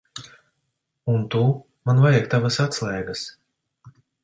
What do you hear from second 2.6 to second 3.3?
atslēgas.